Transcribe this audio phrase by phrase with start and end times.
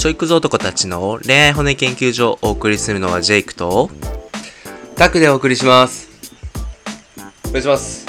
[0.00, 3.90] ちょいくぞ男たちの恋愛骨研究所をお送りするのはジェイクと、
[4.96, 6.08] タクでお送りします。
[7.44, 8.06] お願いします。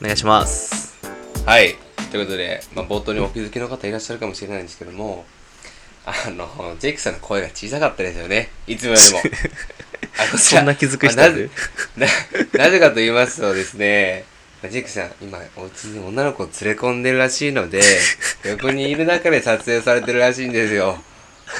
[0.00, 0.98] お願いします。
[1.46, 1.76] はい。
[2.10, 5.24] ということで、まあ、冒頭にお気づきの方いらっしゃるかもしれないんですけども、
[6.06, 8.50] あの、ジェイクさんの声が小さかったですよね。
[8.66, 9.20] いつもよりも。
[10.34, 11.50] あそんな気づく人まあないる
[11.96, 12.06] ぜ
[12.54, 17.80] ななぜかと言いますとですね、まあジェイクさん、今、お家に女の子を連れ込んでるらしいので、
[18.44, 21.00] 横にいる中で撮影されてるらしいんですよ。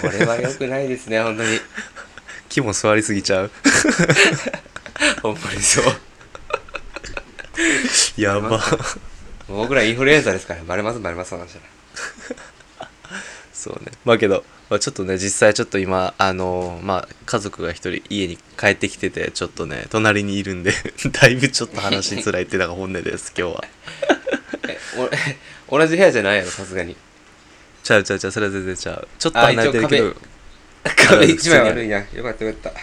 [0.01, 1.61] これは良くないですね、本当に。
[2.49, 3.51] 木も座りすぎちゃう。
[5.23, 5.85] ほんまにそう。
[8.17, 8.61] やば。
[9.47, 12.48] 僕らインフルエンサーですから、バレますバレます、話したら。
[13.59, 13.91] そうね。
[14.05, 20.73] まあけど、まあ、ちょっとね、実際ちょっと今、あのーまあ、家族が一人家に帰ってきてて、ちょっとね、隣にいるんで、
[21.11, 23.65] だいぶちょっと話しづらいっていうのが本音です、 今日は。
[25.69, 26.97] 同じ部屋じゃないやろ、さすがに。
[27.83, 29.09] ちゃうちゃうちゃう、それは全然ちゃう。
[29.19, 30.15] ちょっとあ離れてるけど
[30.95, 32.07] 壁うん一枚悪いや。
[32.15, 32.81] よかったよかった。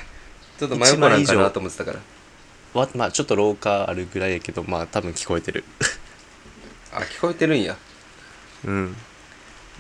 [0.60, 2.00] ちょっと真横なんかなと思ってたから。
[2.74, 5.64] わまあちょっと廊下あるぐらいやけど、まあ多分聞こえてる。
[6.92, 7.78] あ、聞こえてるんや。
[8.66, 8.96] うん。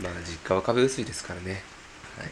[0.01, 1.63] まあ、実家は壁薄いですからね。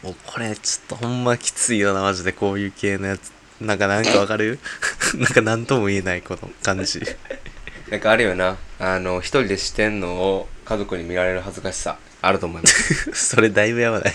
[0.02, 3.32] もうこれちょっとほんまきついよな、マジでこういう系のやつ。
[3.60, 4.58] なんかなんかわかる？
[5.16, 7.00] なんか何とも言えないこの感じ。
[7.90, 8.56] なんかあるよな。
[8.78, 11.98] あの、一人でしてんのを家族に見られる恥ずかしさ。
[12.22, 13.12] あると思います。
[13.12, 14.14] それだいぶやばない？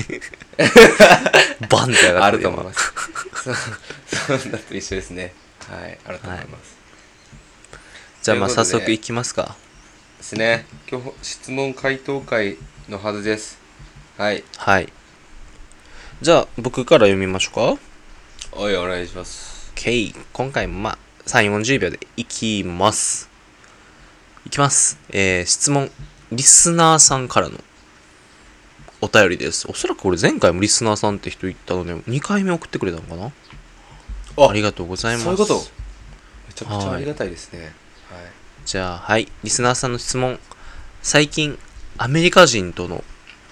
[1.70, 2.94] バンって上があってると思います。
[4.28, 5.34] そう、だと一緒ですね。
[5.70, 6.76] はい、あると思います。
[8.24, 9.56] じゃあまあ早速いきますか。
[10.20, 10.66] ですね。
[10.92, 12.58] 今日、質問回答会
[12.90, 13.58] のはずです。
[14.18, 14.44] はい。
[14.58, 14.92] はい。
[16.22, 17.82] じゃあ僕から読みましょうか。
[18.52, 19.72] おい、お願いします。
[19.76, 20.14] OK。
[20.34, 23.30] 今回もまあ3、40秒でいきます。
[24.46, 25.00] いきます。
[25.10, 25.90] えー、質問。
[26.34, 27.58] リスナーさんからの
[29.00, 29.68] お便りです。
[29.70, 33.32] おそらく俺前回もリスナーさんって人言ったので、2回目送ってくれたのかな？
[34.50, 35.24] ありがとうございます。
[35.24, 35.54] そういうこと
[36.50, 37.72] めちゃくちゃはいありがたいですね。
[38.70, 39.28] じゃあ、はい。
[39.44, 40.38] リスナーさんの質問。
[41.02, 41.58] 最近、
[41.98, 43.04] アメリカ人との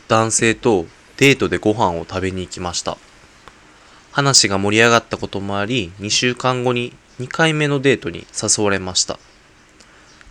[0.08, 0.86] 男性と
[1.18, 3.00] デートでご飯を食べに行きました。
[4.12, 9.18] 話が盛り上がったこともあり、2週間後に2回目のデートに誘われました。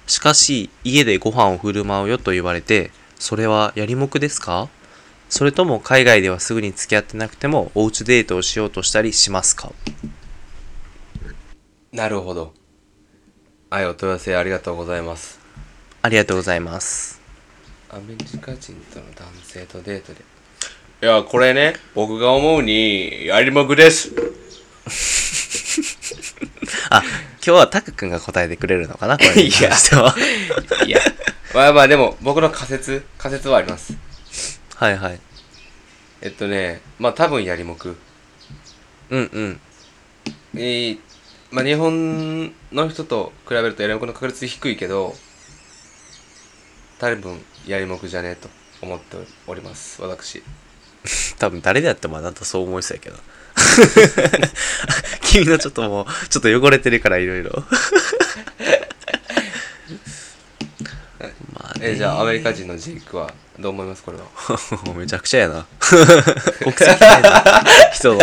[0.06, 4.68] しかし、家でご飯を振る舞うよと言われて、それはやりもくですか？
[5.28, 9.72] それとも海外ではすぐに付き合ってなくても、おうちデートをしようとしたりしますか？
[11.90, 12.54] なるほど。
[13.76, 15.38] はい、お問い合わせありがとうございます。
[16.00, 17.20] ありがとうございます。
[17.90, 20.22] アメリカ人との男性とデートで。
[21.02, 24.12] いや、これね、僕が思うに、やりもくです。
[26.88, 30.16] あ、今日はタク君が答えてくれるのかなこれに関しては。
[30.86, 30.98] いや、
[31.52, 33.92] まあまあでも、僕の仮説、仮説はあります。
[34.74, 35.20] はいはい。
[36.22, 37.94] えっとね、まあ多分やりもく。
[39.10, 39.60] うんうん。
[40.54, 40.98] えー、
[41.50, 45.14] まあ日本の人と比べるとやりもくの確率低いけど、
[46.98, 48.48] 多分やりもくじゃねえと
[48.82, 50.42] 思っております、私。
[51.38, 53.16] 多分誰でやってもあなたそう思いそうやけど。
[55.22, 57.50] 君のちょっともう、ちょっと汚れてるからいろいろ。
[61.52, 61.88] まあね。
[61.88, 64.02] えーじゃあアメリカ人のジェイクはどう思います？
[64.02, 64.24] これは。
[64.94, 65.66] めちゃくちゃやな。
[65.80, 67.64] 国籍ないな。
[67.92, 68.20] 人の。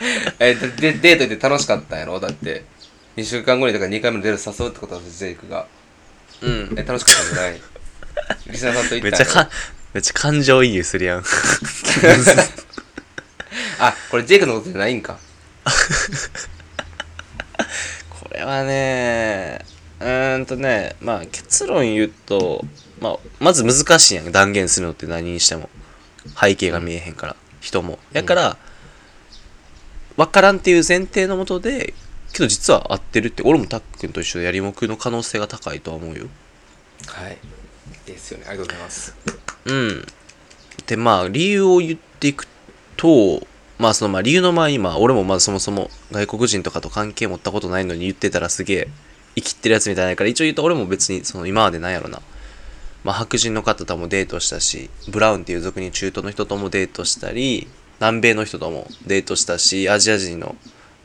[0.38, 2.18] えーででデートで楽しかったんやろ？
[2.20, 2.64] だって
[3.16, 5.66] 2週間後にだから2回目のデート誘うってことなんですジェイクが
[6.40, 6.74] うん。
[6.78, 7.60] え楽しかったんじゃない？
[8.46, 9.50] リスナーさんと行っためっちゃか、
[9.94, 11.24] めっちゃ感情移入するやん。
[13.78, 15.18] あこれジェイクのことじゃないんか
[18.10, 19.64] これはね、
[20.00, 22.64] うーんとね、まあ結論言うと、
[23.00, 24.30] まあ、まず難しいやん。
[24.32, 25.68] 断言するのって何にしても。
[26.40, 27.98] 背景が見えへんから、人も。
[28.12, 28.56] やから、
[30.16, 31.94] わからんっていう前提のもとで、
[32.32, 36.26] けど実は合ってるって、俺もタックンと一緒でやりもくの可能性が高いとは思うよ。
[37.06, 37.38] はい
[38.06, 39.16] ですよねありがとうございます
[39.66, 40.04] うん。
[40.86, 42.46] で、まあ、理由を言っていく
[42.96, 43.46] と、
[43.78, 48.88] まあ、その、まあ、理由の前に、まあ、俺もまずそもそも外国人とかと関係持ったことないのに言ってたらすげえ、
[49.36, 52.20] 生きってるやつみたいなから、一応言うと俺も別に、その、今までなんやろな。
[53.04, 57.68] まあ、白人の方ともデートしたし、ブラウンっていう族に中東の人ともデートしたり、
[58.00, 60.56] 南米の人ともデートしたし、アジア人の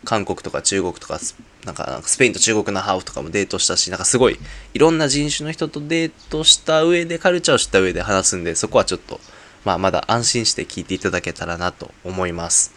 [0.05, 4.37] 韓国とか中国とかスなんかなんかスペインと中国のハーフとかもデートしたしなんかすごい
[4.73, 9.19] いろんな人種の人とデートした上でカルチャーを知った上で話すんでそこはちょっと、
[9.65, 12.71] まあ、まだ安心して聞いていただけたらなと思います。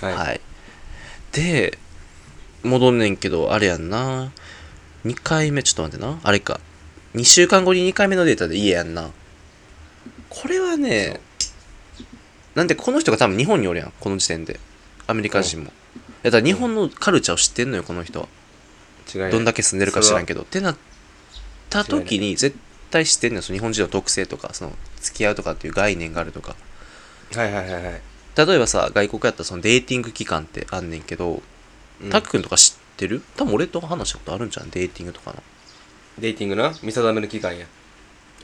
[0.00, 0.40] はい、はい、
[1.32, 1.78] で
[2.64, 4.32] 戻んねんけどあれやんな。
[5.06, 6.20] 2回目ちょっと待ってな。
[6.22, 6.60] あれか。
[7.14, 9.10] 2週間後に2回目のデータで家やんな。
[10.28, 11.20] これはね
[12.54, 13.92] なんでこの人が多分日本におるやん。
[14.00, 14.58] この時点で。
[15.06, 15.72] アメリカ人も、
[16.22, 18.28] だから日本のカルチャーを知ってんのよこの人は。
[19.12, 20.40] 違いないどんだけ住んでるか知らんけど。
[20.40, 20.76] どってなっ
[21.68, 22.56] た時に絶
[22.92, 23.42] 対知ってんのよ。
[23.42, 26.54] その日本人の特性とかその付き合うとかっていう概念があるとか。
[27.34, 28.02] はいはいはいはい。
[28.36, 31.42] 例えばさ外国やったらそのデーティング期間ってあんねんけど、
[32.00, 32.10] うん。
[32.10, 33.20] タック君とか知ってる？
[33.36, 35.42] 多分俺と話したことあるんじゃんデーティングとかの。
[36.20, 36.72] デーティングな？
[36.84, 37.66] 見定めの期間や。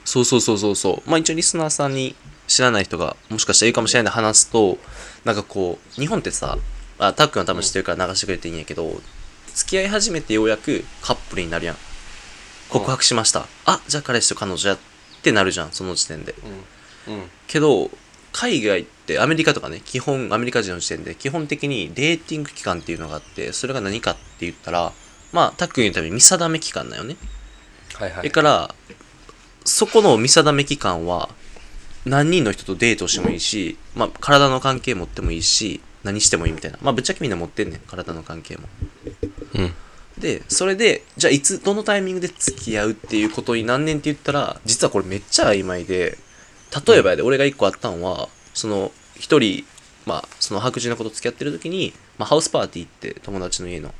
[0.05, 1.09] そうそうそうそうそう。
[1.09, 2.17] まあ一応リスナーさんに
[2.47, 4.79] 知らない人がもしかしたらいるかもしれないんで話すと
[5.25, 6.59] なんかこう日本ってさ
[6.99, 8.91] あタックンは多分知ってるから流してくれていいんやけど、
[9.55, 11.77] 付き合い始めてようやくカップルになるやん。
[12.69, 14.79] 告白しました、あじゃあ彼氏と彼女やっ
[15.23, 16.35] てなるじゃんその時点で。
[17.07, 17.15] うん。
[17.15, 17.31] うん。
[17.47, 17.91] けど
[18.33, 24.93] 海外ってアメリカとかね基本アメリカ人の時点で基本的にデーティング期間っていうのがあってそれが何かって言ったら
[25.33, 27.17] まあタックン言うために見定め期間だよね。
[27.95, 28.29] はいはい。
[28.29, 28.75] だから
[29.65, 31.29] そこの見定め期間は
[32.07, 36.79] 何人の人とデートしてもいいし、まあ、体の関係持ってもいいし何してもいいみたいな。
[36.81, 38.69] まあぶっちゃけみんな持ってんねん体の関係も。
[39.55, 39.75] うん。
[40.17, 46.17] でそれでじゃあいつどのタイミングで付き合うっていうことに何年って言ったら実はこれめっちゃ曖昧で
[46.87, 49.65] 例えばやで、俺が一個あったんはその一人
[50.07, 53.93] まあその白人の子と付き合ってる時に、まあ、ハウスパーティーって友達の家の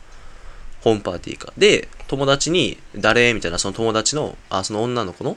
[0.81, 1.53] ホームパーティーか。
[1.59, 3.35] で友達に誰？
[3.35, 5.37] みたいなその友達のあその女の子の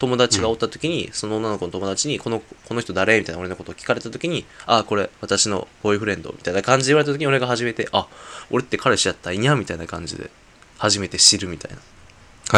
[0.00, 3.20] 友達がおった時に、その女の子の友達にこのこの人誰？
[3.20, 8.08] みたいな俺のことを聞かれた時にあこれ私のボーイフレンドみたいな感じで言われた時に俺が初めてあ
[8.50, 10.30] 俺って彼氏やったんやみたいな感じで
[10.78, 11.78] 初めて知るみたいな。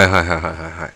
[0.01, 0.93] はいはいはいはいはいはい。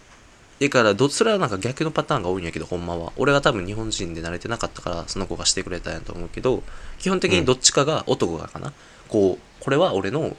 [0.58, 3.12] だからどそれはなんか逆のパターンが多いんやけどほんまは。
[3.16, 6.62] 俺が多分日本人で慣れてなかったからその子がしてくれたんやと思うけど
[6.98, 8.72] 基本的にどっちかが男がかな、
[9.08, 10.37] こうこれは俺の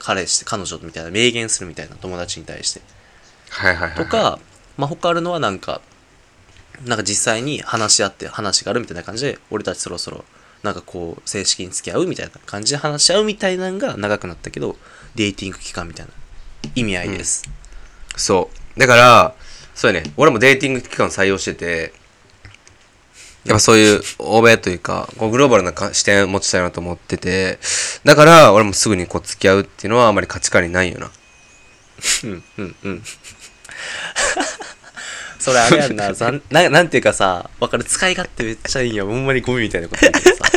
[0.00, 2.82] 彼氏彼女みたいな明言するみたいな友達に対して。
[3.48, 3.98] はいはいはい。
[3.98, 4.38] とか、
[4.76, 5.80] まあ、他あるのはなんか
[6.84, 10.24] なんか実際に話し合って話があるみたいな感じで俺たちそろそろ
[10.62, 14.76] なんかこう正式に付き合うみたいな感じで話し合うみたいなのが長くなったけど
[15.14, 16.12] デーティング期間みたいな
[16.74, 17.44] 意味合いです、
[18.16, 18.80] そう。
[18.80, 19.34] だから
[19.74, 20.10] そうやね。
[20.16, 21.92] 俺もデーティング期間採用してて
[23.44, 27.58] やっぱそういう欧米というかこうグローバルなか視点を持ちたいなと思ってて
[28.04, 31.10] だから俺もすぐにこう付き合うっていうのはあまり価値観にないよな。
[32.24, 33.02] うんうんうん
[35.38, 36.14] それあれやんな。
[36.14, 39.06] ざんななんていうかさわかる使い勝手めっちゃいいよ。
[39.06, 40.44] ほんまにゴミみたいなこと言うけどさ。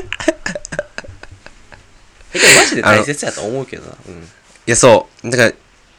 [2.33, 3.97] えけどマジで大切やと思うけどな。
[4.07, 4.23] うん。
[4.23, 4.27] い
[4.65, 5.29] やそう。
[5.29, 5.51] だから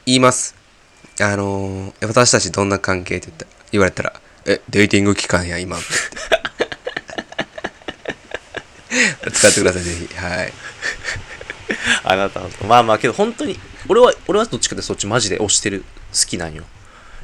[0.05, 0.55] 言います。
[1.19, 4.13] あのー、え私たちどんな関係って言った言われたら
[4.45, 5.77] えデーティング期間や今。
[9.31, 10.07] 使ってくださいぜひ。
[10.15, 10.53] はい。
[12.03, 16.63] あなたのまあまあけど本当に俺は俺はどっちかってそっちマジで推してる好きなんよ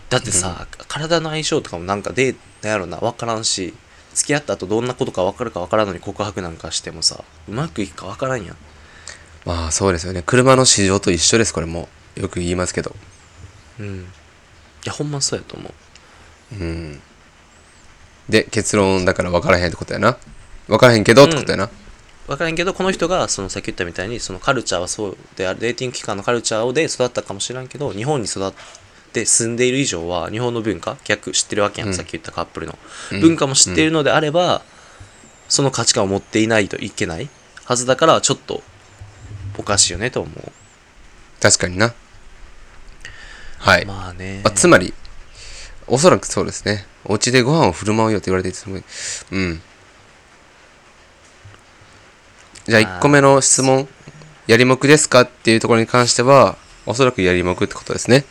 [0.10, 3.74] だってさ、体の相性とかもなんかでなんやろな分からんし
[4.14, 8.58] 付き合った後どんなことか分かるか分からんのに告白なんかしてもさうまくいくか分からんやん。
[9.46, 10.24] まあそうですよね。
[10.26, 11.54] 車の市場と一緒です。
[11.54, 12.96] これもよく言いますけど。
[13.80, 14.00] うん。
[14.00, 14.04] い
[14.86, 16.56] やほんまそうやと思う。
[16.56, 17.02] うん。
[18.30, 20.18] で結論だから分からへんってことやな。
[20.68, 21.70] 分からへんけどってことやな、
[22.26, 28.58] 分からんけどこの人がそのさっき言ったみたいにそのカルチャーはそうであるデーティング期間のカルチャーで育ったかもしれんけど日本に育って
[29.24, 31.96] 住んでいる以上は日本の文化逆知ってるわけやん、うん。
[31.96, 32.78] さっき言ったカップルの、
[33.14, 34.64] うん文化も知っているのであれば、
[35.48, 37.30] その価値観を持っていないといけない
[37.64, 38.64] はずだからちょっと
[39.58, 40.52] おかしいよねと思う。
[41.40, 41.94] 確かにな。
[43.60, 44.42] はい、まあね。
[44.44, 44.94] あつまり
[45.88, 46.86] おそらくそうですね。
[47.06, 48.82] お家でご飯を振る舞うよって言われていても
[49.32, 49.62] うん。
[52.68, 53.88] じゃあ1個目の質問。
[54.48, 55.22] やりもくですか？
[55.22, 56.56] っていうところに関しては
[56.86, 58.26] おそらくやりもくってことですね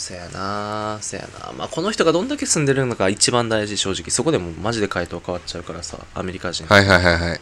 [0.00, 1.52] そやなそやな。
[1.52, 4.10] まあこの人がどんだけ住んでるのか一番大事正直。
[4.10, 6.66] そこでもマジで回答変わっちゃうからさアメリカ人。
[6.66, 7.40] はいはいはいはい。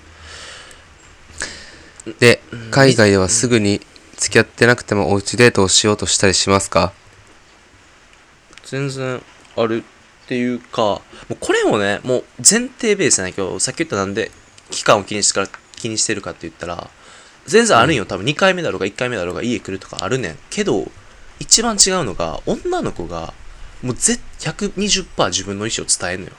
[2.18, 3.80] で海外ではすぐに
[4.16, 6.92] 付き合ってなくてもおうちデートをしようとしたりしますか？
[8.64, 9.22] 全然
[9.56, 9.84] ある
[10.24, 14.32] っていうかもうこれもねもう前提ベースないけどさっき言ったなんで
[14.70, 16.90] 期間を気にしてから気にしてるかって言ったら
[17.46, 20.38] 全然あるんよ、多分2回目だろうが1回目だろうが家来るとかあるねん。
[20.50, 20.90] けど
[21.40, 23.32] 一番違うのが女の子が
[23.82, 26.32] もうぜ120%自分の意思を伝えるのよ。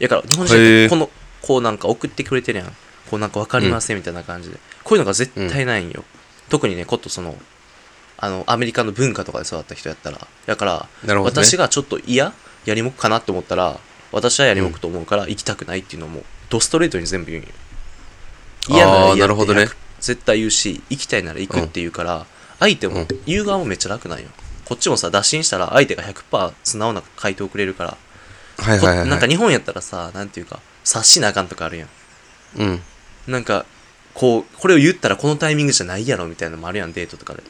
[0.00, 1.10] だから日本人ってこの
[1.42, 2.68] こうなんか送ってくれてるやん。
[3.10, 6.04] こうなんか分かりませんみたいな感じで、こういうのが絶対ないんよ、
[6.48, 7.36] 特にねことその
[8.16, 10.26] あのアメリカの文化とかで育った人やったら。
[10.46, 11.14] だからね。
[11.14, 12.32] 私がちょっと嫌
[12.64, 13.78] やりもくかなって思ったら
[14.10, 17.52] 私はやりもくと思うから行きたくないっていうのもドストレートに全部言うんよ。
[18.68, 19.64] 嫌ならあー嫌なるほどね。
[19.64, 22.26] って絶対言うし行きたいなら行くって言うから、
[22.64, 24.28] 相手もうん言う側もめっちゃ楽なんよ
[24.64, 27.96] こっちもさ打診したら相手が100%素直な回答くれるから、
[28.58, 31.88] はいはいはい、はい、こなんか日本やったらさなんていうか察しなあかんとかあるやん。
[32.58, 32.82] うん。
[33.26, 33.66] なんか、
[34.12, 37.42] こう、これを言ったらこのタイミングじゃないやろみたいなのもあるやん、デートとかで。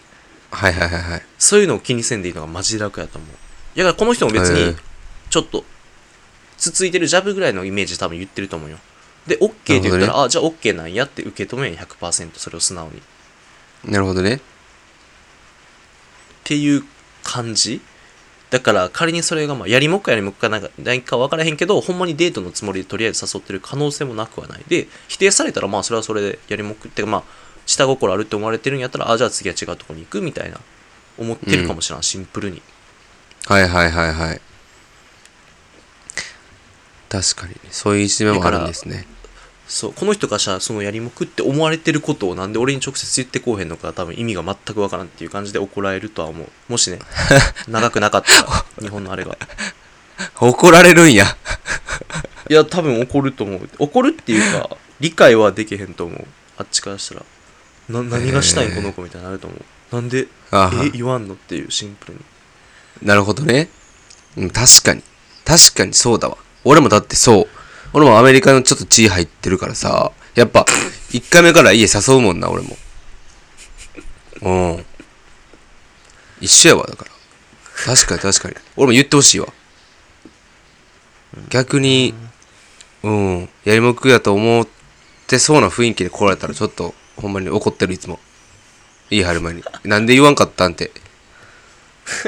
[0.50, 1.22] はいはいはいはい。
[1.36, 3.78] そういうのを気にせんでいいのがマジ楽やと思う。
[3.78, 4.76] だからこの人も別に
[5.30, 5.64] ちょっと、
[6.56, 8.78] つついてるジャブぐらいのイメージ多分言ってると思うよ。
[9.26, 12.98] で、OK って言ったら、なるほあ、じゃあ OK なんやって受け止めん100%それを素直に。
[12.98, 13.00] っ
[13.90, 14.40] なるほどね。
[16.44, 16.84] ていう
[17.22, 17.80] 感じ？
[18.50, 24.64] だから仮にそれがまあやりもっかやりもっかなんかないか分からへんけどほんまにデートのつもりでとりあえず誘ってる可能性もなくはない。
[24.68, 27.24] で否定されたらまあそれはそれでやりもっくってかまあ
[27.66, 30.60] 下心あるって思われてるんやったらあじゃあ次は違うとこに行くみたいな
[31.18, 32.60] 思ってるかもしれん、シンプルに。
[33.46, 34.40] はいはいはいはい。
[37.08, 39.06] 確かに、そういう一面もあるんですね。
[39.66, 46.98] そうこの人がさそのやりもくって思われてることをなんで俺に直接言ってこうへんのか多分意味が全くわからんっていう感じで怒られるとは思うもしね
[47.68, 49.36] 長くなかったら日本のあれが
[50.40, 51.36] 怒られるんや。
[52.50, 56.26] いや多分怒ると思う怒るっていうか理解はできへんと思う
[56.58, 57.22] あっちからしたら
[57.88, 62.20] な何がしたいんこの子みたいになると思うなんであえ言わんのっていうシンプルに
[63.02, 63.68] なるほどね。
[64.36, 65.02] うん、確かに。
[65.44, 66.38] 確かにそうだわ。
[66.64, 67.48] 俺もだってそう。
[67.94, 70.66] 俺もアメリカのちょっと血入ってるからさ、やっぱ、
[71.10, 72.76] 1回目から家誘うもんな、俺も。
[74.42, 74.84] うん。
[76.40, 77.10] 一緒やわ、だから。
[77.94, 78.56] 確かに確かに。
[78.76, 79.46] 俺も言ってほしいわ。
[81.50, 82.14] 逆に、
[83.04, 84.68] うん、やりもくやと思っ
[85.28, 88.18] てそうな雰囲気で来られたらちょっと、ほんまに怒ってる、いつも。
[89.08, 89.62] いい春前に。
[89.84, 90.90] なんで言わんかったんって。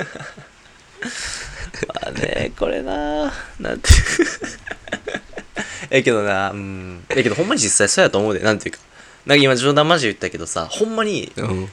[1.89, 3.91] まあねこれななんて
[5.90, 7.04] えけどなうん。
[7.09, 8.80] えけどほんまに実際そうやと思うでなんていうか。
[9.26, 11.68] なんか今冗談マジで言ったけどさほんまにうん。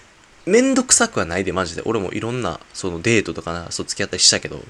[0.46, 1.82] めんどくさくはないでマジで。
[1.86, 4.62] 俺もいろんなそのデートとかなそう付き合ったりしたけど。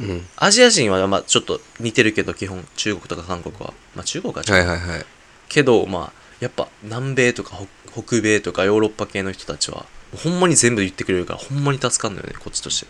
[0.00, 0.26] うん。
[0.36, 2.66] アジア人はまあちょっと似てるけど基本。
[2.76, 3.74] 中国とか韓国は。
[3.94, 5.06] まあ中国は違う、はいはいはい。
[5.48, 12.86] けどまあやっぱ南米とか北北米とかヨーロッパ系の人たちはほんまに全部言ってくれるからほんまに助かんのよねこっちとして。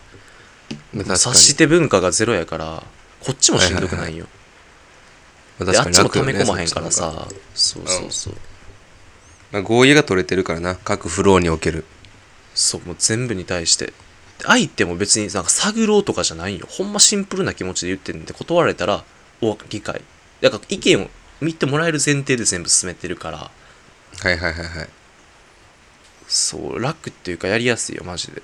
[0.94, 1.36] 察に。
[1.36, 2.82] して文化がゼロやから
[3.20, 4.43] こっちもしんどくないよ、まあであっ
[5.58, 7.28] ちも確かに楽よね溜め込まへんからさ。
[7.54, 8.34] そうそうそう、
[9.52, 11.84] まあ、合意が取れてるからな各フローにおける。
[12.54, 13.92] そうもう全部に対して。
[14.42, 16.66] 相手も別になんか探ろうとかじゃないよ。
[16.68, 19.04] ほんまシンプルな気持ちで言ってるんで断られたら
[19.40, 20.02] お理解
[20.40, 21.08] だから意見を
[21.40, 23.38] 見てもらえる前提で全部進めてるから。
[23.38, 23.50] は
[24.30, 24.88] いはいはいはい。
[26.26, 28.42] そう楽っていうかやりやすいよマジで。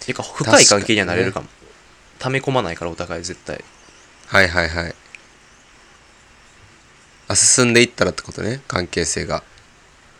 [0.00, 1.48] てか深い関係にはなれるかも。
[2.18, 3.62] 溜め込まないからお互い絶対。
[4.26, 4.94] はいはいはい
[7.28, 9.42] あ進んでいったらってことね関係性が。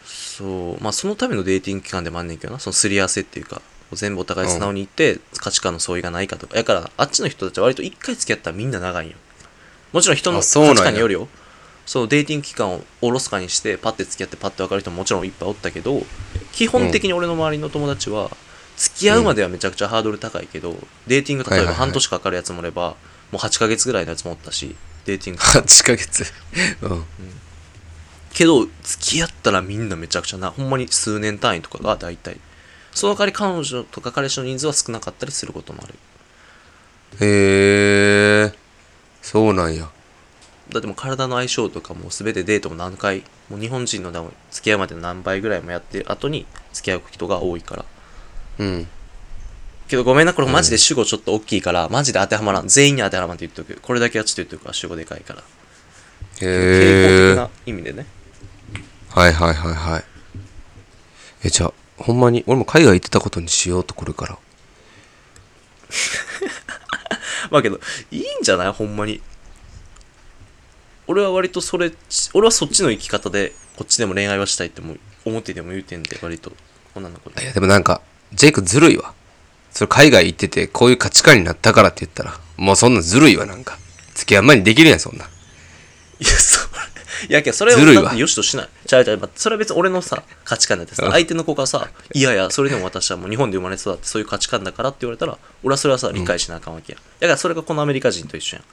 [0.05, 0.83] そう。
[0.83, 2.59] まあそのためのデーティング期間でもあんねんけどな。
[2.59, 6.55] そのすり合わせっていうか全部お互い素直に言って、価値観の相違がないかとか。
[6.55, 9.17] だからあっちの人たちは割と一回付き合ったらみんな長いんよ。
[9.93, 11.29] もちろん人の価値観によるよ。
[11.87, 16.03] そうデーティング期間をおろそかにしてパッて付き合ってパッて別れる人ももちろんいっぱいおったけど
[16.51, 18.29] 基本的に俺の周りの友達は
[18.77, 20.75] 付き合うまではめちゃくちゃハードル高いけど、
[21.07, 22.97] デーティング例えば半年かかるやつもおれば
[23.31, 24.75] もう8ヶ月ぐらいのやつもおったし
[25.07, 26.25] デーティング8ヶ月。
[26.83, 27.05] うん。
[28.35, 32.39] けど付き合ったらみんなめちゃくちゃなほんまに数年単位とかが大体。
[32.93, 35.95] その代わり彼女とか彼氏の人数は少なかったりすることもある。
[37.21, 38.53] へえ。
[39.23, 39.89] そうなんや。
[40.71, 47.85] だってもう体の相性とかも全てデートも何回もう日本人の付き合うまでの何倍ぐらいもやってる後に付き合う人が多いから。
[48.59, 48.89] うん
[49.89, 52.69] けどごめんなこれマジで主語ちょっと大きいから、マジで当てはまらん。
[52.69, 53.79] 全員に当てはまらんって言っとく。
[53.81, 55.43] これだけはちょっと言っとくわ主語でかいから。
[56.37, 58.07] 傾向へえ的な意味でね。
[59.11, 60.05] はいはいはいはい。
[61.45, 64.39] えじゃあほんまに俺も海外行ってたことにしようとこれから。
[67.51, 67.79] まあけど
[68.11, 68.73] いいんじゃない？
[68.73, 69.21] ほんまに。
[71.07, 71.93] 俺は割とそれ
[72.35, 76.53] 俺はそっちの生き方でこっちでも恋愛はしたいっても思ってても言うてんで割と。
[76.97, 77.43] 女の子で。
[77.43, 78.01] いやでもなんか
[78.33, 79.15] ジェイクずるいわ
[79.77, 83.77] それ海外行っててこういう価値観になったからって言ったらもうそんなんずるいわなんか。
[84.15, 85.27] 付き合う前にできるやんそんな。
[85.27, 88.05] んいやそれいやけどそれをずるいわ。
[88.05, 88.69] だってよしとしない。
[88.87, 91.13] ちゃうちゃうまあそれは別に俺のさ価値観だってさうん。
[91.13, 98.65] 相手の子がさいやいやそれでも私はもう日本で生まれ育ってそういう価値観だからって言われたら俺はそれはさ理解しなあかんわけや、だからそれがこのアメリカ人と一緒やん。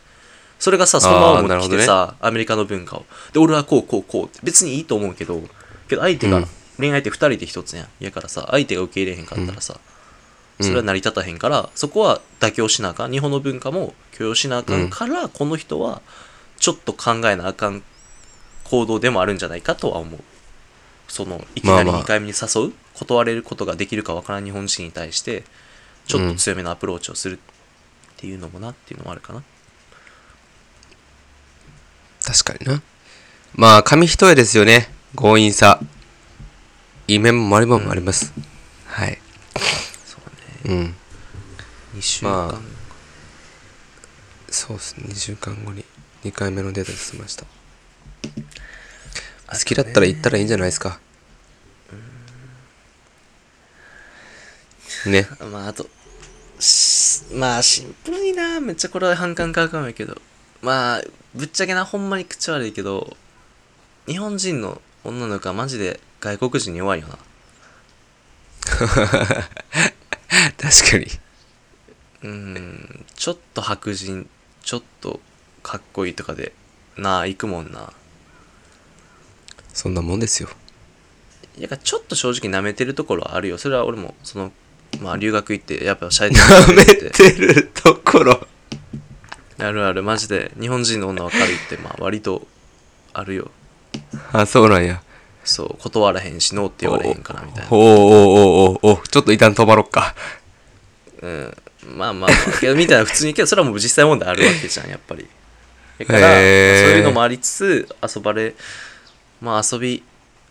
[0.58, 3.06] それがさそのまま持ってさ、アメリカの文化を。
[3.34, 4.40] で俺はこうこうこうって。
[4.44, 5.42] 別にいいと思うけど
[5.90, 6.48] けど相手が、うん。
[6.78, 7.88] 恋愛って2人で1つやん。
[8.00, 9.78] やからさ相手が受け入れへんかったらさ、
[10.60, 16.02] それは成り立たへんから、そこは妥協しなあかん日本の文化も許容しなあかんから、この人は
[16.60, 17.84] ちょっと考えなあかん
[18.64, 20.20] 行動でもあるんじゃないかとは思う
[21.08, 25.44] そのいきなりまあまあ2回目に誘う、断れることができるかわからん日本人に対して
[26.08, 27.40] ちょっと強めのアプローチをするっ
[28.18, 29.44] ていうのもなっていうのもあるかな、
[32.24, 32.82] 確確かにな。
[33.56, 34.90] まあ、紙一重ですよね。
[35.16, 35.80] 強引さ。
[37.08, 38.34] いい面も悪い面もあります。
[38.36, 38.53] はい。
[40.65, 40.96] そうん。
[41.96, 42.62] 2週間、ま
[44.50, 45.05] そうですね。
[45.10, 45.84] 2週間後に
[46.24, 47.46] 2回目のデートで済みました。
[49.48, 51.00] 好きだったら行ったらいいんじゃないですか。
[55.05, 55.27] ね。
[55.51, 55.88] まあ、あと、
[56.60, 60.22] しまあ、シンプルにな、めっちゃこれは反感買うかもやけど、
[60.62, 61.03] まあ、
[61.36, 63.15] ぶっちゃけな、ほんまに口悪いけど、
[64.08, 67.17] 日本人の女の子はマジで外国人に弱いよな。
[70.63, 71.05] 確かに。
[72.24, 74.29] うーん、ちょっと白人、
[74.63, 75.20] ちょっと
[75.62, 76.53] かっこいいとかで、
[76.96, 77.91] なあ、行くもんな。
[79.74, 80.48] そんなもんですよ。
[81.58, 83.58] いや、ちょっと正直舐めてるところはあるよ。
[83.58, 84.53] それは俺も、その、
[85.01, 88.48] まあ、留学行って、やっぱシャイ舐めてるところ。
[89.58, 90.53] あるある、マジで。
[90.58, 92.48] 日本人の女は軽いって、まあ、割と、
[93.12, 93.51] あるよ。
[94.32, 95.03] あ、そうなんや。
[95.43, 97.67] そう、断らへんし、ノーって言われへんから、みたいな。
[97.70, 100.15] おおおおおおちょっと一旦止まろっか。
[101.24, 101.98] うん。
[101.98, 105.27] まあまあまあ、けど、みたいな、普通に、けど、それはもう実際問題あるわけじゃん、やっぱり。
[106.00, 108.53] だから、まあそういうのもありつつ、遊ばれ、
[109.42, 110.03] まあ遊び、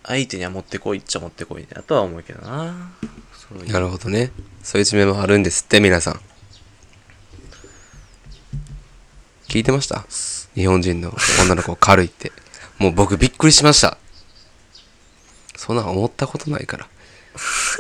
[0.05, 2.75] 相手には持ってこいっちゃ持ってこいなとは思うけどな。
[3.67, 4.33] なるほどね。
[4.63, 6.21] そういう一面もあるんですって、皆さん。
[9.49, 10.07] 聞いてました？
[10.55, 11.15] 日本人の
[11.45, 12.33] 女の子軽いって。
[12.79, 13.99] もう僕びっくりしました。
[15.55, 16.89] そんなん思ったことないから。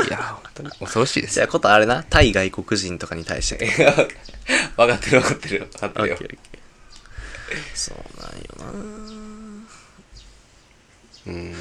[0.06, 1.34] いや、本当に恐ろしいですよ。
[1.34, 3.66] じゃあ、ことあれな、対外国人とかに対して。
[4.76, 5.68] 分かってる分かってる。
[5.72, 6.38] 分かってオッケーオッケー
[7.74, 8.72] そうなんよな。
[11.26, 11.54] うん。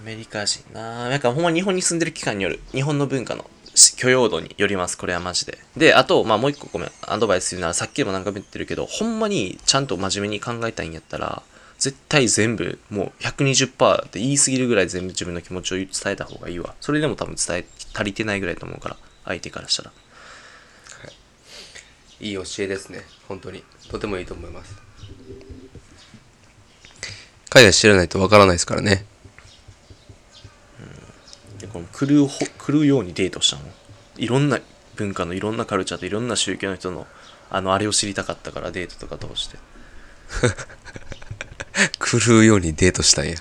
[0.00, 11.42] アメリカ人ななんかほんま日本に住んでる期間による日本の文化のし許容度によりますこれはマジでであとまあもう一個ごめんアドバイスするならさっきも何回も言ってるけどほんまにちゃんと真面目に考えたいんやったら
[11.80, 17.64] 絶対全部もう120%って言い過ぎるぐらい全部自分の気持ちを伝えた方がいいわそれでも多分伝え
[17.94, 19.92] 足りてないぐらいと思うから相手からしたら
[22.20, 23.00] いい教えですね。
[23.28, 23.64] 本当に。
[23.90, 24.76] とてもいいと思います。
[27.48, 29.06] 海外知らないと分からないですからね。
[31.58, 33.62] でこの狂うほ狂うようにデートしたの？
[34.18, 34.60] いろんな
[34.96, 37.06] 文化のいろんなカルチャーといろんな宗教の人の
[37.50, 39.58] あのあれを知りたかったからデートとか通して
[42.18, 43.36] 狂うようにデートしたんや。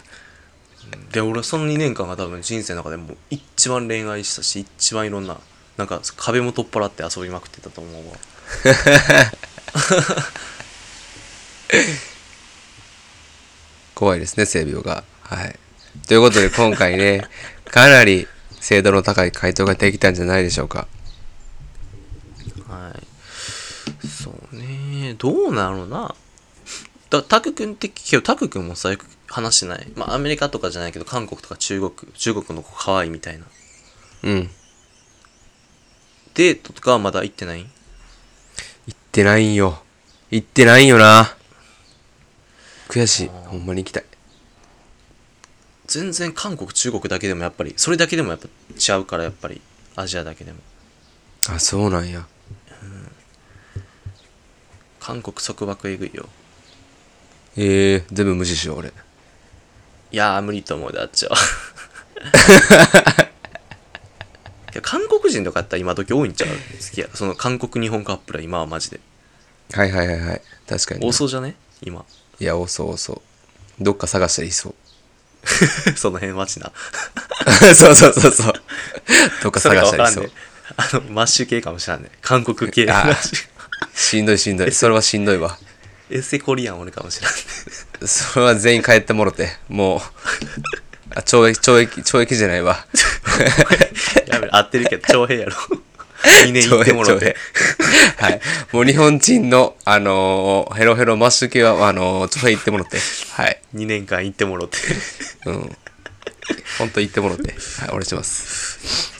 [1.11, 5.39] で俺その2年間が多分人生の中でもう一番恋愛したし一番いろんな
[5.77, 8.15] なんか壁も取っ払って遊びまくってたと思うわ
[13.99, 15.03] 怖いですね、性病が。
[15.23, 15.59] はい。
[16.07, 17.27] ということで今回ね、
[17.69, 18.29] かなり
[18.61, 20.87] 精度の高い回答ができたんじゃないでしょうか。
[22.67, 26.15] はいそうねどうなのな
[27.09, 33.45] だタク君ってけどタク君もさよく話してないまあアメリカとかじゃないけど韓国とか中国中国の子可愛いみたいな
[34.23, 34.49] うん。
[36.35, 37.65] デートとかはまだ行ってない？
[38.87, 39.81] 行ってないんよ。
[40.31, 41.35] 行ってないんよな。
[42.87, 43.27] 悔しい。
[43.27, 44.03] ほんまに行きたい。
[45.87, 49.59] 全然韓国中国だけでもやっぱりそれだけでもやっぱ違うからやっぱり
[49.95, 50.59] アジアだけでも
[51.49, 52.25] あ、そうなんや。
[54.99, 56.29] 韓国束縛えぐいよ
[57.61, 58.89] ええー、全部無視しよう、俺。
[58.89, 58.91] い
[60.17, 61.35] やー無理と思うであっちは
[64.81, 66.47] 韓国人とかやったら今時多いんちゃう？
[66.49, 66.55] 好
[66.95, 68.99] きやその韓国日本カップルは今はマジで
[69.73, 70.41] はいはいはいはい。
[70.67, 71.07] 確かにな。
[71.07, 71.55] 多そうじゃね？
[71.81, 72.03] 今
[72.39, 73.21] いや、多そう多そう。
[73.83, 74.75] どっか探したらいそう。
[75.95, 76.71] その辺町な
[77.75, 78.53] そうそうそうそう。
[79.43, 80.31] どっか探したらいそう。
[80.77, 82.87] あのマッシュ系かもしれんね韓国系
[83.93, 84.71] しんどいしんどい。
[84.71, 85.57] それはしんどいわ。
[86.09, 87.31] エセコリアン俺かもしれん
[88.01, 89.49] ねそれは全員帰ってもろて。
[89.67, 89.99] もう、
[91.15, 92.85] あ懲役、懲役、懲役じゃないわ。
[94.27, 95.53] やべ合ってるけど長平やろ
[96.45, 97.35] 2年行ってもろて
[98.17, 98.41] はい。
[98.71, 102.97] もう日本人の、あのーヘロヘロマッシュ系は、あのー、ちょっと行ってもらって。
[103.31, 103.61] はい。
[103.75, 104.77] 2年間行ってもろて
[105.45, 105.77] うん。
[106.77, 107.51] ほんと行ってもらって。
[107.51, 109.13] はい、お願いします。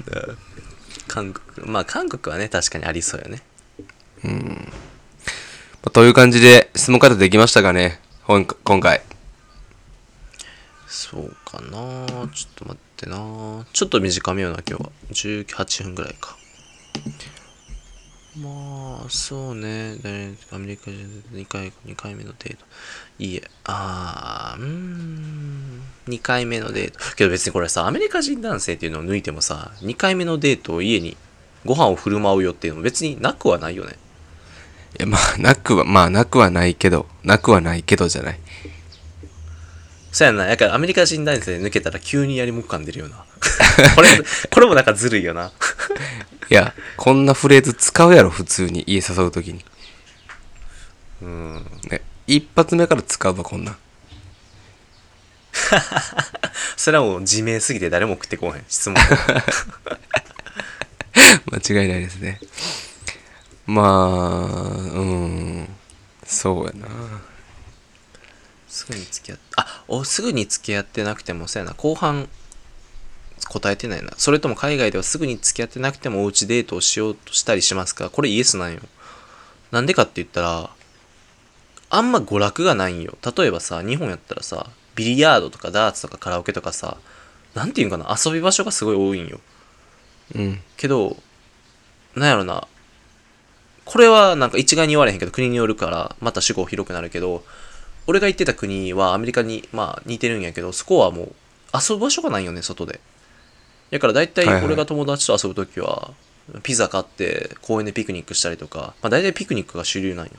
[1.09, 3.41] 韓国まあ韓国はね確かにありそうよね
[5.81, 7.99] まあという感じで、質問方できましたかね？
[8.27, 8.45] 今
[8.81, 9.01] 回。
[10.87, 12.05] そうかな。
[12.33, 13.65] ちょっと待ってな。
[13.71, 14.91] ちょっと短めよな今日は。
[15.11, 16.35] 18分ぐらいか。
[18.37, 19.95] まあそうね。
[20.51, 22.65] アメリカ人2回二回目のデート。
[23.17, 25.81] いいえあーうん。
[26.07, 26.99] 2回目のデート。
[27.15, 31.15] けど別にこれさアメリカ人男性っていうのを抜いてもさ2回目のデートを家に
[31.65, 33.95] ご飯を振る舞うよっていうのも別になくはないよね。
[34.97, 38.39] いや、まあ、なくは、まあ、なくはないけど、なくはないけどじゃない。
[40.11, 40.47] そうやな。
[40.47, 43.17] やからアメリカ人男性で抜けたら急にやりもく感出るよな。
[43.95, 44.09] これ、
[44.49, 45.51] これもなんかずるいよな。
[46.49, 49.63] いや、こんなフレーズ使うやろ、普通に家誘うときに。
[51.21, 51.65] うん。
[51.89, 53.77] ね、一発目から使うわ、こんなん。
[56.75, 58.65] それはもう自明すぎて誰も送ってこうへん。
[58.67, 58.97] 質問。
[61.51, 62.39] 間違いないですね。
[63.71, 64.67] まあ、
[64.99, 65.69] うん。
[66.25, 66.87] そうやな。
[68.67, 71.75] すぐに付き合って、あ、お、すぐに付き合ってなくても、そうやな。
[71.75, 72.27] 後半、
[73.47, 74.11] 答えてないな。
[74.17, 78.09] それとも海外ではすぐに付き合ってなくてもおうちデートをしようとしたりしますか？
[78.09, 78.81] これイエスなんよ。
[79.69, 80.71] なんでかって言ったら、
[81.91, 83.17] あんま娯楽がないんよ。
[83.37, 86.97] 例えばさ、日本やったらさ、ビリヤードとかダーツとかカラオケとかさ、
[87.53, 89.39] なんていうんかな、遊び場所がすごい多いんよ。
[90.35, 90.61] うん。
[90.75, 91.17] けど、
[92.15, 92.67] なんやろな、
[93.89, 97.43] これはなんか一概に言われへんけど、国によるから、また主語広くなるけど、
[98.05, 101.33] 俺が行ってた国はアメリカに、まあ似てるんやけど、そこはもう
[101.73, 102.99] 遊ぶ場所がないよね、外で。
[103.89, 106.11] だから大体俺が友達と遊ぶときは、
[106.61, 110.33] ピザ買って公園でピクニックしたりとか、まあ大体ピクニックが主流なんよ。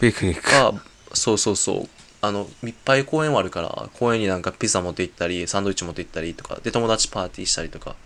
[0.00, 0.42] ピクニック。
[0.42, 0.72] か、
[1.12, 1.88] そうそうそう。
[2.22, 7.96] あの、いっぱい公園はあるから、公園になんかピザ持って行ったり、サンドイッチ持って行ったりとか、で、友達パーティーしたりとか。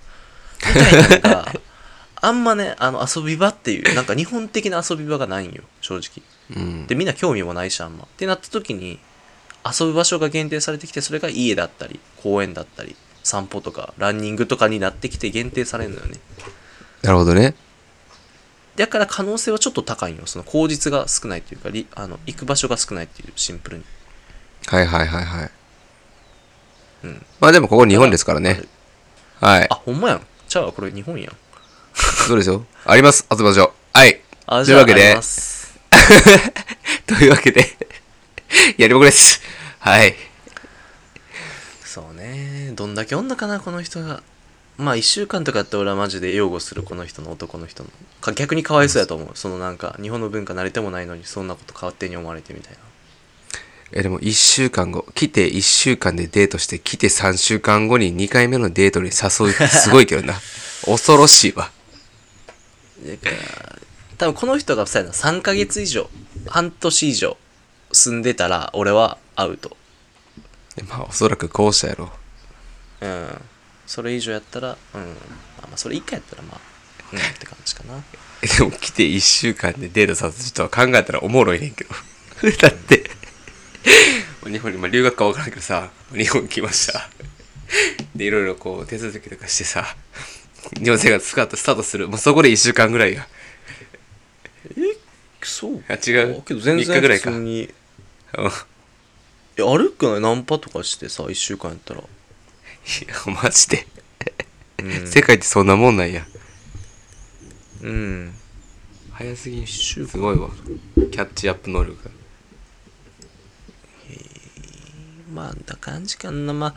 [0.66, 1.52] みたいなのが、
[2.20, 6.22] あんまね、あの、遊び場っていう、なんか日本的な遊び場がないんよ、正直。
[6.56, 6.86] うん。
[6.86, 8.04] で、みんな興味もないし、あんま。
[8.04, 8.98] ってなった時に、
[9.64, 16.18] 遊ぶ場所が限定されてきて、それが家だったり、公園だったり、散歩とか、ランニングとかになってきて限定されるのよね。
[17.02, 17.54] なるほどね。
[18.76, 20.22] だから可能性はちょっと高いんよ。
[20.26, 23.84] その口実が少ないっていうか、りあの、行く場所が少ないっていう、シンプルに。
[24.66, 25.50] はいはいはいはい。
[27.04, 27.26] うん。
[27.40, 28.62] まあでもここ日本ですからね。
[29.40, 29.74] はいあ、。
[29.74, 30.26] ほんまやん。
[30.48, 31.36] ちゃうわ、これ日本やん。
[32.26, 32.64] そうですよ。
[32.84, 33.26] あります。
[33.30, 33.98] 遊びましょう。
[33.98, 34.20] はい。
[34.46, 35.16] あ、というわけで
[37.06, 37.76] というわけで、
[38.76, 39.40] やりもくです。
[39.78, 40.14] はい。
[41.84, 42.72] そうね。
[42.74, 44.22] どんだけ女かな、この人が。
[44.76, 47.90] まあ、一週間とかって俺はマジで擁護するこの人の男の人の。
[48.20, 49.30] か逆にかわいそうやと思う。
[49.34, 52.78] そのなんか、日本の文化慣れてもないのに、そんなこと勝手に思われてみたいな。
[53.90, 60.34] え、でも1週間後、来て1週間でデートして、来て3週間後に2回目のデートに誘うってすごいけどな。
[60.84, 61.72] 恐ろしいわ。
[63.04, 63.78] だから、
[64.18, 66.10] 多分この人がさ、3ヶ月以上、
[66.46, 67.36] 半年以上
[67.92, 69.76] 住んでたら、俺はアウト。
[70.88, 72.10] まあおそらくこうしたやろ。
[73.00, 73.40] うん。
[73.86, 75.00] それ以上やったら、うん。
[75.00, 75.06] ま
[75.62, 76.60] あ、まあそれ以下やったら、まあ、
[77.12, 78.02] うんって感じかな。
[78.42, 81.90] えでも来て1週間でデートさせる人は考えたらおもろいねんけど。
[82.60, 83.10] だって、
[84.44, 87.08] 日本に、まあ、留学かわからんけどさ、日本来ました。
[88.14, 89.96] で、いろいろこう手続きとかしてさ、
[90.76, 92.08] 日本生活スカッとスタートする。
[92.08, 93.26] もうそこで1週間ぐらいが。
[95.42, 95.82] そう？
[95.88, 96.42] あ、違う。
[96.42, 97.30] けど全然3日ぐらいか。
[97.30, 97.72] 普通にうん
[99.56, 100.20] えあるくない？
[100.20, 103.86] ナンパとかしてさ1週間やったら、いや、マジで。
[104.80, 106.26] うん、世界ってそんなもんなんや。
[107.82, 108.34] うん
[109.12, 109.66] 早すぎん。
[109.66, 110.50] 週間すごいわ。
[110.94, 112.10] キャッチアップ能力が。
[115.32, 116.74] まあんな感じかなまあ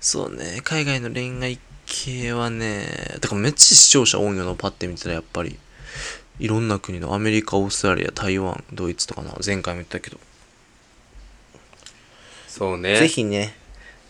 [0.00, 1.58] そうね海外の恋愛
[1.92, 2.86] 系はね
[3.20, 5.58] だからめっちゃ視聴者多いよなパッて見たらやっぱり
[6.38, 10.18] いろんな国のアメリカオーストラリア台湾ドイツとかな前回も言ったけど、
[12.48, 12.96] そうね。
[12.96, 13.06] ぜ。
[13.06, 13.54] ひね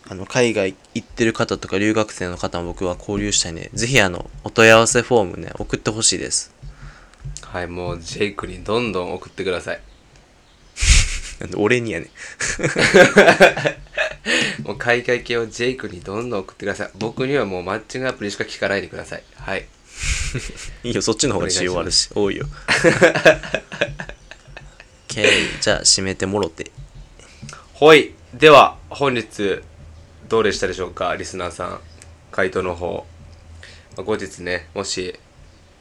[0.07, 6.53] あの海外行ってる方とか留学生の方も僕は交流したいねぜひあのお問い合わせフォームね送ってほしいです
[7.41, 9.79] はい、もうジェイクにどんどん送ってください。
[11.55, 12.09] 俺にやね
[14.63, 16.89] もう海外系をジェイクにどんどん送ってください。
[16.95, 19.23] 僕にはもうマッチングアプリしか聞かないでください。
[19.35, 19.67] はい。
[20.83, 22.47] いいよそっちの方が需要あるし多いよ
[25.07, 26.71] OK じゃあ締めてもろて
[27.73, 28.13] ほい。
[28.33, 29.61] では、本日、
[30.29, 31.15] どうでしたでしょうか？
[31.15, 31.79] リスナーさん。
[32.31, 33.05] 回答の方。
[33.95, 35.19] まあ後日ね、もし、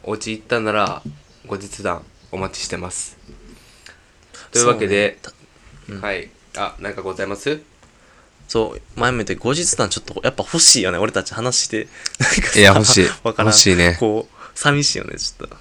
[0.03, 1.03] お家行ったなら、
[1.47, 3.17] 後日談お待ちしてます。
[4.51, 5.31] というわけで、そ
[5.93, 6.31] うねはい。
[6.57, 7.61] あ、なんかございます？
[8.49, 11.89] そう、前も言ったけど後日談ちょっとやっぱ欲しいよね、俺たち話して。
[12.57, 15.57] いや欲しい 欲しいねこう、寂しいよね、ちょっと。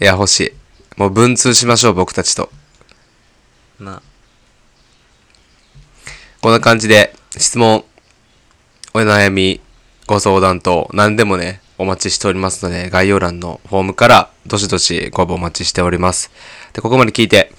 [0.00, 0.52] いや、欲しい。
[0.96, 2.50] もう文通しましょう、僕たちと。
[3.78, 4.02] な。
[6.40, 7.84] こんな感じで、質問、
[8.94, 9.60] お悩み、
[10.06, 16.30] ご相談等、何でもね、お待ちしておりますので、概要欄のフォームから、どしどしご応募お待ちしております。
[16.72, 17.52] で、ここまで聞いて、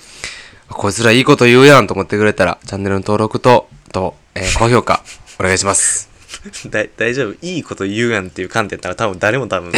[0.68, 5.04] こいつらいいこと言うやんと思ってくれたら、チャンネルの登録と、と、えー高評価、
[5.40, 6.10] お願いします。
[6.70, 9.72] だ大丈夫いいこと言うやんっていう観点なら多分誰も多分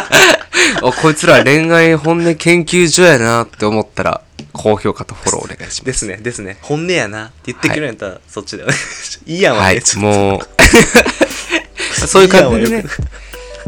[0.82, 4.20] おこいつら恋愛本音研究所やなって思ったら、
[4.52, 5.84] 高評価とフォローお願いします。
[5.84, 8.74] ですねですね本音やなって言ってくれるんやったら、そっちだよね
[9.26, 12.84] いいやんわね、はいもう、そういう感じでね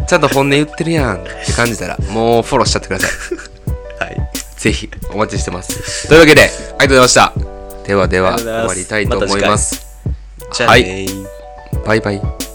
[0.08, 4.04] ちゃんと本音言ってるやんって感じたら、もうフォローしちゃってください。
[4.04, 4.16] はい
[4.56, 6.08] ぜひ、お待ちしてます。
[6.08, 7.55] というわけで、ありがとうございました。
[7.86, 9.86] ではでは、終わりたいと思います。
[10.52, 12.45] じゃあねーバイバイ。